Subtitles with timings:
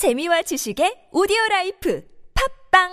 [0.00, 2.02] 재미와 지식의 오디오 라이프
[2.72, 2.88] 팟빵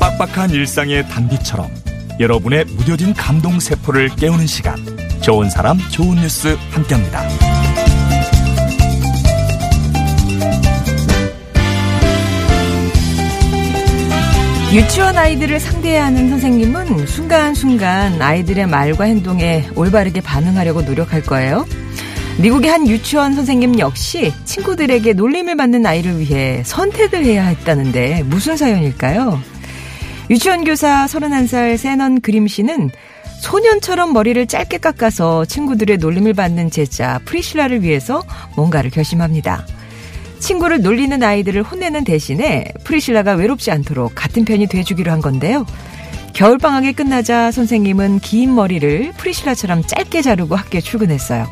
[0.00, 1.68] 빡빡한 일상의 단비처럼
[2.18, 4.74] 여러분의 무뎌진 감동 세포를 깨우는 시간
[5.20, 7.28] 좋은 사람 좋은 뉴스 함께합니다.
[14.72, 21.66] 유치원 아이들을 상대해야 하는 선생님은 순간순간 아이들의 말과 행동에 올바르게 반응하려고 노력할 거예요.
[22.38, 29.38] 미국의 한 유치원 선생님 역시 친구들에게 놀림을 받는 아이를 위해 선택을 해야 했다는데 무슨 사연일까요?
[30.30, 32.90] 유치원 교사 31살 섀넌 그림 씨는
[33.40, 38.22] 소년처럼 머리를 짧게 깎아서 친구들의 놀림을 받는 제자 프리실라를 위해서
[38.54, 39.66] 뭔가를 결심합니다.
[40.38, 45.66] 친구를 놀리는 아이들을 혼내는 대신에 프리실라가 외롭지 않도록 같은 편이 돼주기로 한 건데요.
[46.32, 51.46] 겨울방학이 끝나자 선생님은 긴 머리를 프리실라처럼 짧게 자르고 학교에 출근했어요.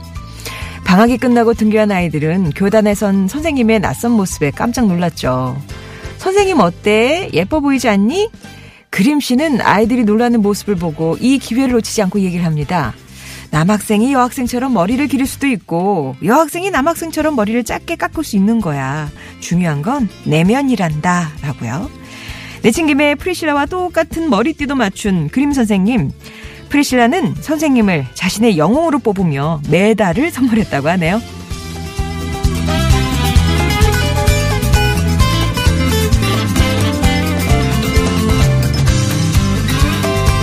[0.88, 5.60] 방학이 끝나고 등교한 아이들은 교단에선 선생님의 낯선 모습에 깜짝 놀랐죠.
[6.16, 7.28] 선생님 어때?
[7.34, 8.30] 예뻐 보이지 않니?
[8.88, 12.94] 그림 씨는 아이들이 놀라는 모습을 보고 이 기회를 놓치지 않고 얘기를 합니다.
[13.50, 19.10] 남학생이 여학생처럼 머리를 기를 수도 있고 여학생이 남학생처럼 머리를 짧게 깎을 수 있는 거야.
[19.40, 21.32] 중요한 건 내면이란다.
[21.42, 21.90] 라고요.
[22.62, 26.12] 내친 김에 프리실라와 똑같은 머리띠도 맞춘 그림 선생님.
[26.68, 31.20] 프리실라는 선생님을 자신의 영웅으로 뽑으며 메달을 선물했다고 하네요.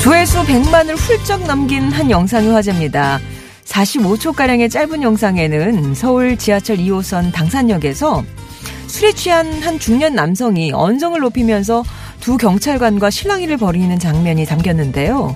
[0.02, 3.20] 조회수 100만을 훌쩍 넘긴 한 영상이 화제입니다.
[3.66, 8.24] 45초가량의 짧은 영상에는 서울 지하철 2호선 당산역에서
[8.88, 11.84] 술에 취한 한 중년 남성이 언성을 높이면서
[12.22, 15.36] 두 경찰관과 실랑이를 벌이는 장면이 담겼는데요.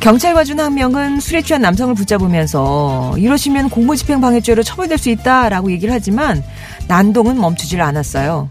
[0.00, 6.44] 경찰관 중한 명은 술에 취한 남성을 붙잡으면서 이러시면 공무집행 방해죄로 처벌될 수 있다라고 얘기를 하지만
[6.86, 8.50] 난동은 멈추질 않았어요.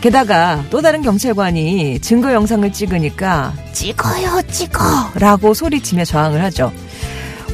[0.00, 4.80] 게다가 또 다른 경찰관이 증거 영상을 찍으니까 찍어요 찍어
[5.14, 6.72] 라고 소리치며 저항을 하죠.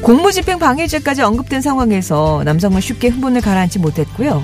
[0.01, 4.43] 공무집행 방해죄까지 언급된 상황에서 남성은 쉽게 흥분을 가라앉지 못했고요.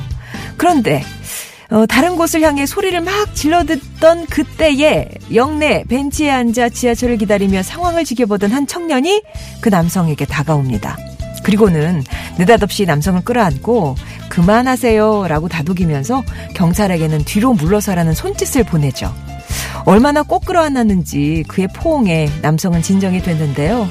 [0.55, 1.03] 그런데
[1.71, 8.51] 어, 다른 곳을 향해 소리를 막 질러듣던 그때에 역내 벤치에 앉아 지하철을 기다리며 상황을 지켜보던
[8.51, 9.21] 한 청년이
[9.61, 10.97] 그 남성에게 다가옵니다.
[11.43, 12.03] 그리고는
[12.37, 13.95] 느닷없이 남성을 끌어안고
[14.29, 16.23] 그만하세요 라고 다독이면서
[16.55, 19.13] 경찰에게는 뒤로 물러서라는 손짓을 보내죠.
[19.85, 23.87] 얼마나 꼭 끌어안았는지 그의 포옹에 남성은 진정이 됐는데요.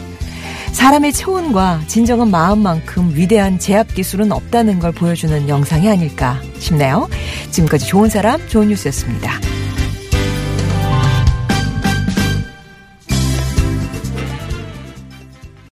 [0.72, 7.08] 사람의 체온과 진정한 마음만큼 위대한 제압 기술은 없다는 걸 보여주는 영상이 아닐까 싶네요.
[7.50, 9.57] 지금까지 좋은 사람, 좋은 뉴스였습니다.